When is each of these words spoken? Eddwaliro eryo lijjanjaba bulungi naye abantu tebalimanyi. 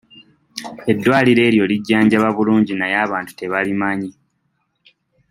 Eddwaliro 0.91 1.41
eryo 1.47 1.65
lijjanjaba 1.71 2.27
bulungi 2.37 2.73
naye 2.75 2.95
abantu 3.05 3.31
tebalimanyi. 3.39 4.09